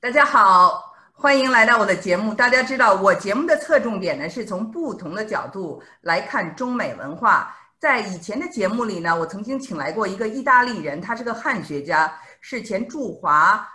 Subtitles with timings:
[0.00, 2.32] 大家好，欢迎来到我的节目。
[2.32, 7.52] 大家知道，我节目的侧重点呢，是从不同的角度来看中美文化。
[7.80, 13.68] 在以前的节目里呢，我曾经请来过一个意大利人，他是个汉学家，是前驻华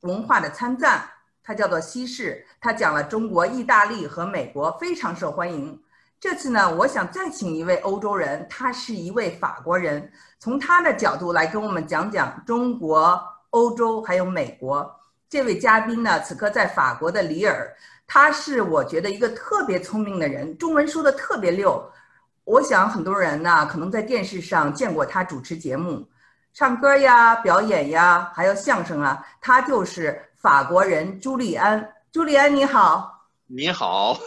[0.00, 1.08] 文化的参赞，
[1.44, 5.80] 他叫做西式，他讲了中国、意大利和美国，非常受欢迎。
[6.18, 10.10] 这次呢，我想再请一位欧洲人，他是一位法国人，
[10.40, 14.97] 从他的角度来跟我们讲讲中国、欧洲还有美国。
[15.30, 17.70] 这位嘉宾呢，此刻在法国的里尔，
[18.06, 21.92] 他是我觉得一个特别聪明的人，中文说的特别溜。
[22.44, 26.08] 我想很多人呢，可能在电视上见过他主持节目，
[26.54, 29.22] 唱歌呀、表演呀，还有相声啊。
[29.38, 31.92] 他就是法国人朱利安。
[32.10, 33.28] 朱利安，你好。
[33.46, 34.18] 你好。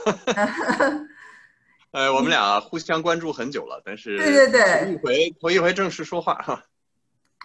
[1.89, 6.63] 呃，我们俩互相关注很久了，但是对对对，头一回头一回正式说话哈。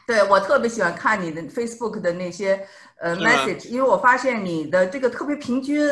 [0.07, 2.67] 对我特别喜欢看你的 Facebook 的那些
[3.01, 5.85] 呃 message，因为我发现你的这个特别平均，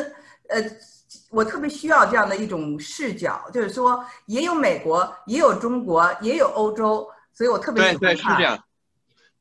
[0.48, 0.62] 呃，
[1.30, 8.00] 我特别需要这样的一种视角，就是说也有美国，也有中国，也有欧洲，所以我特别喜欢看。
[8.00, 8.64] 对对是这样，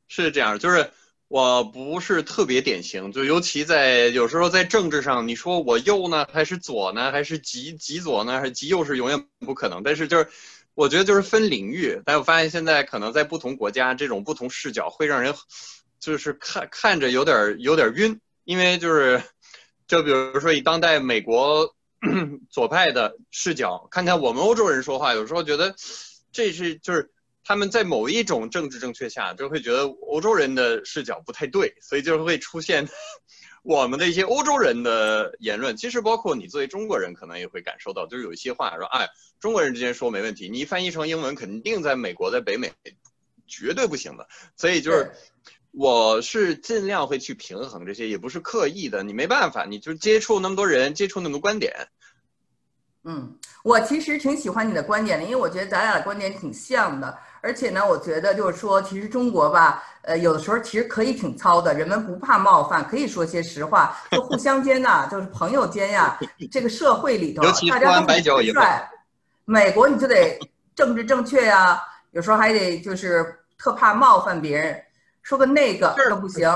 [0.08, 0.90] 是这样，就是
[1.28, 10.28] 我不是特别典型，就尤其在有时候在政治上，你说我右呢，还是左呢，还是极极左呢，还是极右是永远不可能，但是就是。
[10.76, 15.34] 我觉得就是分领域，但我发现现在可能在不同国家，这种不同视角会让人，
[16.00, 19.22] 就是看看着有点有点晕，因为就是，
[19.88, 21.76] 就比如说以当代美国
[22.50, 25.76] 左派的视角看看我们欧洲人说话，有时候觉得
[26.32, 27.12] 这是就是
[27.44, 32.90] 他们在某一种政治正确下，就会觉得欧洲人的视角不太对，所以就会出现。
[33.64, 39.08] 我们的一些欧洲人的言论，其实包括你作为中国人，可能也会感受到，就是有一些话说，哎，
[39.40, 42.74] 中国人之间说没问题，你翻译成英文，肯定在美国，在北美
[43.48, 44.28] 绝对不行的。
[44.58, 45.14] 所以就是，
[45.72, 51.74] 我是尽量会去平衡这些，也不是刻意的，你没办法，你就接触那么多人，接触那么多观点。
[53.06, 57.18] 嗯，我其实挺喜欢你的观点的，因为我觉得咱俩的观点挺像的。
[57.42, 66.20] 而且呢，我觉得就是说，其实中国吧，呃，有的时候其实可以挺糙的，人们不怕冒犯，可以说些实话，就互相间呐，就是朋友间呀，
[66.52, 68.90] 这个社会里头，大家都很帅。
[69.46, 70.40] 美国你就得
[70.76, 71.82] 政治正确呀，
[72.12, 74.84] 有时候还得就是特怕冒犯别人，
[75.22, 76.50] 说个那个都不行。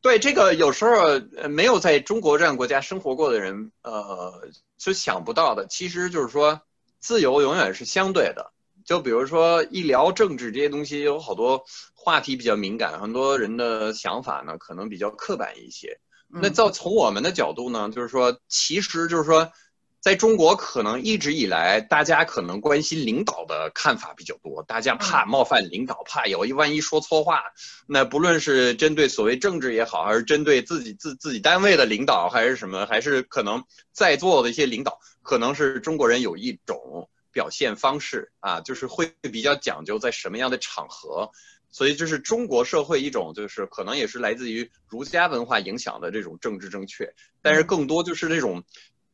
[0.00, 5.66] 对这个，有时候没有在中国这样国家生活过的人，呃，是想不到的。
[5.66, 6.60] 其实就是说，
[7.00, 8.50] 自由永远是相对的。
[8.92, 11.64] 就比如说一聊政治这些东西，有好多
[11.94, 15.98] 话题比较敏感，很多人的想法呢可能比较刻板一些。
[16.28, 19.50] 那照从我们的角度呢，就是说，其实就是说，
[19.98, 27.44] 在中国可能一直以来，大家可能关心领导的看法比较多，大家怕冒犯领导，怕有一万一说错话，
[27.86, 37.08] 那不论是针对所谓政治也好，还是针对自己自自己单位的领导，还是什么，还是可能在座的一些领导，可能是中国人有一种。
[37.32, 41.30] 表现方式啊，就是会比较讲究在什么样的场合，
[41.70, 48.62] 所以就是中国社会一种就是可能也是来自于儒家文化影响的这种政治正确，但是更多就是那种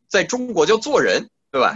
[0.08, 1.74] 在中国叫做人，对吧？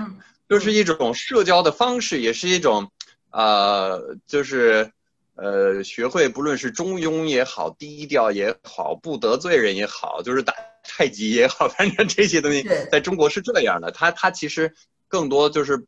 [0.49, 2.91] 就是一种社交的方式，也是一种
[3.31, 4.91] 呃，就是
[5.37, 10.53] 呃，学会不论是中庸也好，低调也好，不得罪人也好，就是打
[10.83, 13.93] 太极也好，反正这些东西在中国是这样的。
[13.93, 14.75] 它它其实
[15.07, 15.87] 更多就是。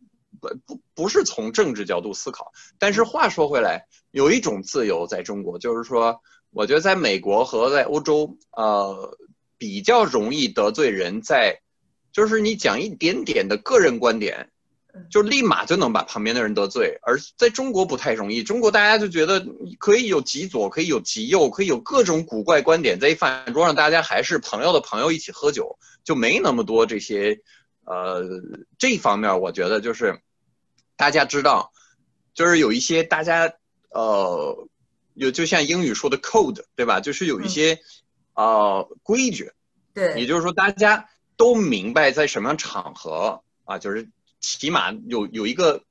[0.67, 9.19] 不不不是从政治角度思考，但是话说回来，有一种自由在中国，就是说，我觉得在美国和在欧洲，呃，
[9.59, 11.61] 比较容易得罪人，在
[12.13, 14.51] 就是你讲一点点的个人观点，
[15.11, 18.43] 就立马就能把旁边的人得罪，而在中国不太容易。
[18.43, 19.45] 中国大家就觉得
[19.79, 27.41] 可以有极左，可以有极右，可以有各种古怪观点，在一饭桌上，大家还是朋友的朋友一起喝酒，就没那么多这些。
[27.87, 28.25] 呃，
[28.79, 30.19] 这方面我觉得就是，
[30.97, 31.73] 大家知道，
[32.35, 33.55] 就是有一些大家
[33.91, 34.69] 呃，
[35.15, 37.01] 有就像英语说的 code，对吧？
[37.01, 37.81] 就是有一些
[38.35, 39.53] 呃规矩，
[39.93, 44.09] 对，也就是说大家都明白在什么场合啊，就是
[44.41, 45.83] 起码有有一个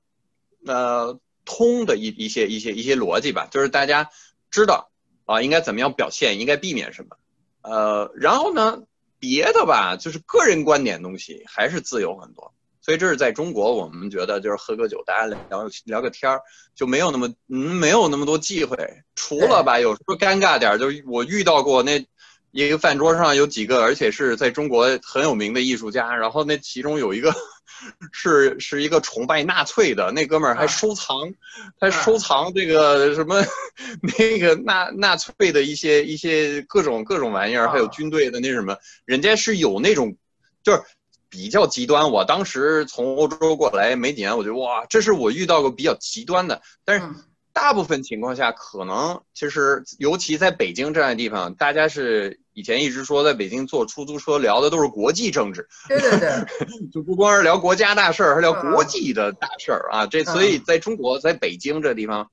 [0.66, 4.10] 呃通的一一些一些一些逻辑吧，就是大家
[4.52, 4.92] 知道
[5.26, 7.18] 啊应该怎么样表现，应该避免什么，
[7.62, 8.84] 呃，然后呢？
[9.20, 12.54] 别的吧，就是个人观点东西还是自由很多，
[12.84, 16.42] 所以这是在中国，我们觉得就是喝个酒，大家聊聊个天儿，
[16.76, 18.78] 就没有那么嗯没有那么多忌讳。
[19.16, 22.06] 除了吧，有时候尴尬点，就是我遇到过那
[22.52, 27.34] 一个饭桌上有几个，而且是在中国很有名的艺术家，然后那其中有一个
[28.12, 31.34] 是是一个崇拜纳粹的，那哥们儿还收藏，
[31.80, 33.42] 还收藏这个什么
[34.20, 40.18] 那个纳纳粹的一些一些各种各种玩意儿，还有军队的那什么，人家是有那种
[40.64, 40.84] 就是
[41.34, 42.12] 比较极端。
[42.12, 47.08] 我当时从欧洲过来没几年，我觉得哇，这是我遇到过比较极端的，但是。
[47.56, 56.30] 大部分情况下，可能其实，尤其在北京这样的地方，大家是以前一直说，在北京坐出租车聊的都是国际政治，对对对，
[56.92, 60.08] 就不光是聊国家大事儿，还聊国际的大事儿啊。
[60.08, 62.28] 这所以在中国，在北京这地方，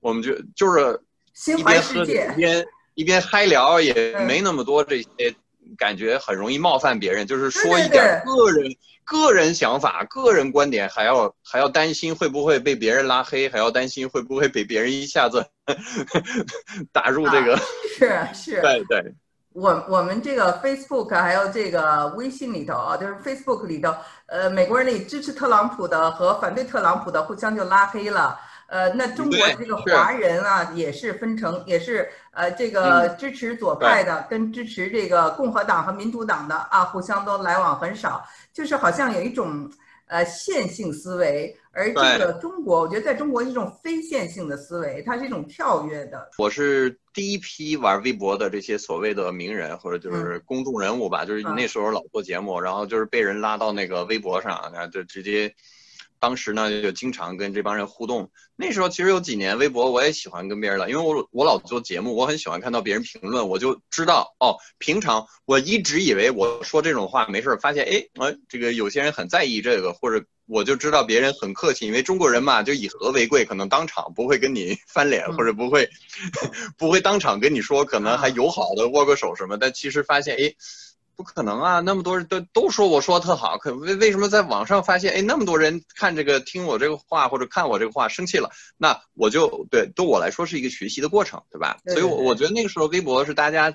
[0.00, 0.98] 我们就就是
[1.54, 5.34] 一边喝一边一边嗨聊，也没那么多这些
[5.76, 8.74] 感觉，很容易冒犯别人，就是说一点个人。
[9.04, 15.44] 个人想法、个人观点，还要还要担心会不会被别人拉黑，还要担心会不会被别人一下子
[16.92, 17.58] 打入这个。
[17.98, 18.60] 是是。
[18.62, 19.12] 对对。
[19.54, 23.92] 我我们这个 Facebook 还有这个微信里头啊，就是 Facebook 里头，
[24.26, 28.38] 呃，美国人里支持特朗普的和反对特朗普的互相就拉黑了。
[28.68, 39.70] 呃，那中国这个华人啊，也是分成，也是呃，这个支持左派的跟支持这个共和党和民主党的啊，互相都来往很少，就是好像有一种
[40.06, 46.30] 呃线性思维，而这个中国，我觉得在中国是一种非线性的思维，它是一种跳跃的。
[46.38, 55.54] 我是第一批玩微博的这些所谓的名人或者就是公众人物吧，就是那时候老做节目，然后就是被人拉到那个微博上，然后就直接。
[56.22, 58.30] 当时呢，就经常跟这帮人互动。
[58.54, 64.54] 那时候其实有几年微博我也喜欢跟别人聊，因为我我老做节目，我很喜欢看到别人评论，我就知道哦。
[64.78, 75.90] 平常我一直以为我说这种话没事，发现哎，呃，这个有些人很在意这个，或者我就知道别人很客气，因为中国人嘛，就以和为贵，可能当场不会跟你 翻脸，或者不会
[76.78, 79.58] 不会当场跟你说，可能还友好的握个手什么。
[79.58, 80.54] 但其实发现哎。
[81.22, 81.80] 不可能啊！
[81.80, 88.50] 那么多人都都说我说特好，可为为什么在网上发现，哎，那么多人看这个听我这个话或者看我这个话生气了？
[88.76, 91.78] 那我就对对我来说是一个学习的过程，对吧？
[91.86, 93.72] 所以，我我觉得那个时候微博是大家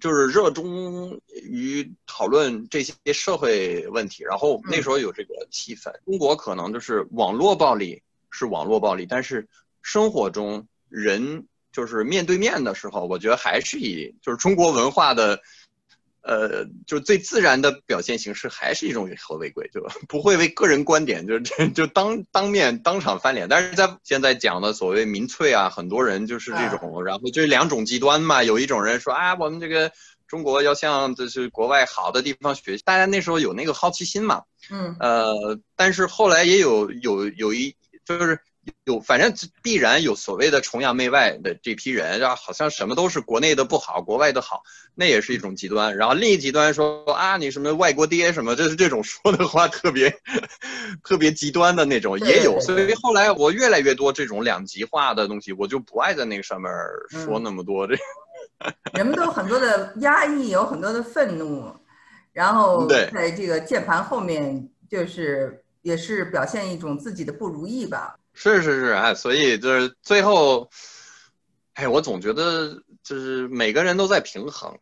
[0.00, 5.92] 就是热衷于讨论这些社会问题，然后那时候有这个气氛。
[6.06, 9.46] 中国可能就是网络暴力是网络暴力，但是
[9.82, 15.40] 生活中人就是面对面的时候，我觉得还是以就是中国文化的。
[16.26, 19.94] 呃，就最自然的表现形式还是一种以和为贵，对吧？
[20.08, 21.38] 不会为个人观点就
[21.72, 23.48] 就当当面当场翻脸。
[23.48, 28.42] 但是在现在讲的所谓民粹啊，很多人就是这种，然后就是两种极端嘛。
[28.42, 29.92] 有一种人说啊，我们这个
[30.26, 34.42] 中国要向就是国外好的地方学习，大家那时候有那个好奇心嘛。
[34.68, 34.96] 嗯。
[34.98, 38.40] 呃，但是后来也有有有一就是。
[38.84, 39.32] 有，反正
[39.62, 44.62] 必然有所谓的崇洋媚外的这批人，然后好像什么都是国内的不好，国外的好，
[44.94, 45.96] 那也是一种极端。
[45.96, 50.12] 然后另一极端说啊，你什么外国爹什么，就是这种说的话特别
[51.02, 52.60] 特别极端的那种也有。
[52.60, 56.70] 所以后来我越来越多这种两极化的东西，我就不爱在那个上面
[57.08, 57.86] 说那么多。
[57.86, 57.96] 这
[58.94, 61.70] 人们都有很多的压抑，有很多的愤怒，
[62.32, 68.16] 然后在这个键盘后面，就是也是表现一种自己的不如意吧。
[68.38, 70.68] 是是是，哎，所以就是最后，
[71.72, 74.78] 哎，我总觉得就是每个人都在平衡，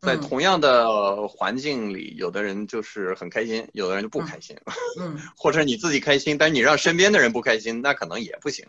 [0.00, 4.56] 在同样的环境里，有的人就是很开心，有的人就不开心，
[4.98, 8.66] 嗯， 或者你自己开心，但是你让身边的人不开心，那可能也不行。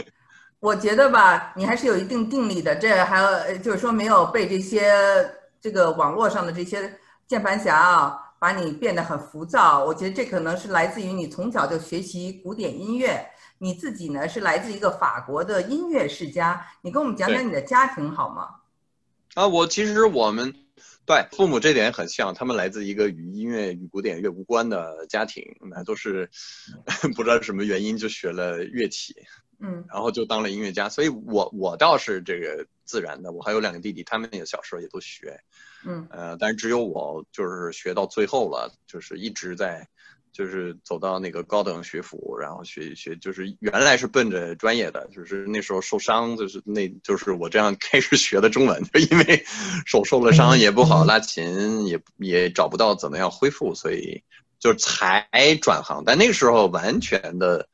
[0.60, 4.94] 我觉得吧，你还是有一定定力的，这还有就是说没有被这些
[5.58, 9.82] 这个网络上的这些键盘侠啊，把你变得很浮躁。
[9.82, 13.26] 我觉得这可能是来自于你从小就学习古典音乐。
[13.62, 18.48] 你自己呢是来自一个法国的音乐世家，你跟我们讲讲你的家庭好吗？
[19.34, 20.54] 啊，我其实我们
[21.04, 26.30] 对父母这点很像，他们来自一个与音乐与古典乐无关的家庭，那都是
[27.14, 29.14] 不知道什么原因就学了乐器，
[29.60, 30.88] 嗯，然后就当了音乐家。
[30.88, 35.40] 所以我我倒是这个自然的，我还有两个弟弟，他们也小时候也都学，
[35.86, 39.88] 嗯，呃，但是只有我就是学到最后了，就是一直在。
[40.32, 49.44] 就是走到那个高等学府，然后学学，就是原来是奔着专业的，就是那时候受伤，就是那就是我这样开始学的中文，就因为
[49.86, 54.22] 手受了伤也不好拉琴，也也找不到怎么样恢复，所以
[54.60, 55.28] 就才
[55.60, 56.04] 转行。
[56.06, 57.68] 但那个时候完全的，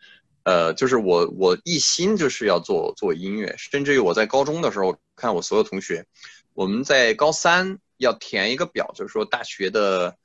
[0.46, 6.06] 呃，就是我我一心就是要做做音乐，甚至于我在高中的时候，看我所有同学，
[6.54, 10.16] 我们在高三要填一个表，就是说大学的。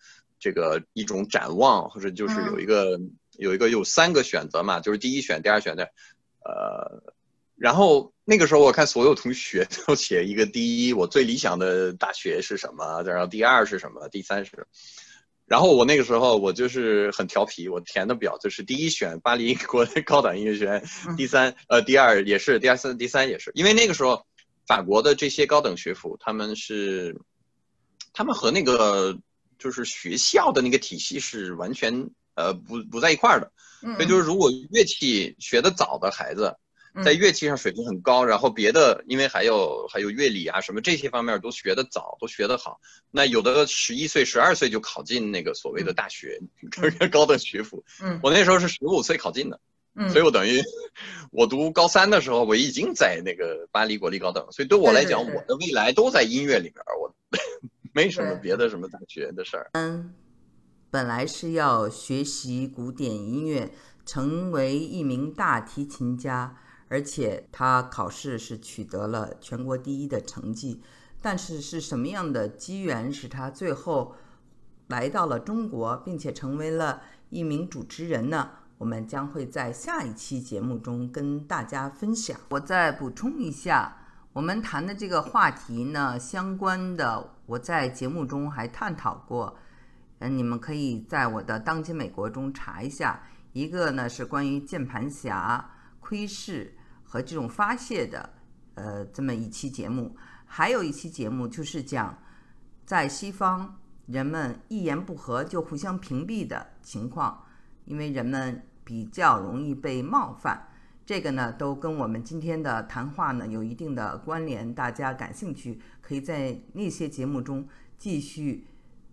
[0.43, 2.99] 这个一种展望，或者就是有一个
[3.37, 5.83] 有一个有三个选择嘛，就是第一选、第二选的，
[6.43, 7.13] 呃，
[7.55, 14.65] 然后那个时候我看所有同学 都写一个第一，我最理想的大学是什么，然后第二是什么，第三是，
[15.45, 20.83] 然后我那个时候我就是很调皮，我填的表就是第一选巴黎国高等音乐学院，
[21.17, 24.25] 第三呃第二也是第二三第三也是，因为那个时候
[24.65, 27.19] 法国的这些高等学府他们是，
[28.13, 29.17] 他们和那个
[29.60, 33.51] 就是学校的那个体系是完全呃不不在一块儿的，
[33.95, 36.55] 所以就是如果乐器学的早的孩子。
[37.03, 42.81] 在乐器上水平很高，然后别的因为还有还有乐理啊什么这些方面都学得早，都学得好。
[43.10, 46.38] 那有的十一岁、十二岁就考进那个所谓的大学，
[47.10, 47.81] 高等学府。
[48.03, 49.57] 嗯，我那时候是十五岁考进的，
[50.10, 50.62] 所以我等于
[51.31, 57.15] 我读高三的时候我已经在那个巴黎国立高等，所以对我来讲，我的未来都在音乐里边，我
[57.93, 59.69] 没什么别的什么大学的事儿。
[59.74, 60.13] 嗯，
[60.89, 63.71] 本来是要学习古典音乐，
[64.05, 66.57] 成为一名大提琴家。
[66.91, 70.81] 而且他考试是取得了全国第一的成绩，
[71.21, 74.13] 但是是什么样的机缘使他最后
[74.88, 78.51] 来到了中国，并且成为了一名主持人呢？
[78.77, 82.38] 我们将会在下一期节目中跟大家分享。
[82.50, 83.95] 我再补充一下，
[84.33, 89.55] 我们谈的这个话题呢，相关的我在节目中还探讨过，
[90.19, 93.24] 嗯，你们可以在我的《当今美国》中查一下。
[93.53, 95.71] 一个呢是关于键盘侠
[96.01, 96.75] 窥视。
[97.11, 98.29] 和这种发泄的，
[98.75, 100.15] 呃，这么一期节目，
[100.45, 102.17] 还有一期节目就是讲，
[102.85, 107.43] 在西方人们一言不合就互相屏蔽的情况，
[107.83, 110.69] 因为人们比较容易被冒犯，
[111.05, 114.73] 这个呢都跟我们今天的谈话呢有一定的关联。
[114.73, 118.65] 大家感兴趣，可以在那些节目中继续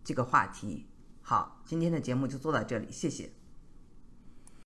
[0.05, 0.87] 这个话题。
[1.21, 3.38] 好，今天的节目就做到这里，谢谢。